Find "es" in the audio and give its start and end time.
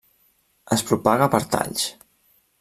0.75-0.83